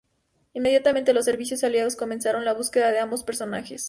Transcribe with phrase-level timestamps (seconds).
[0.55, 3.79] Inmediatamente los servicios aliados comenzaron la búsqueda de ambos personajes.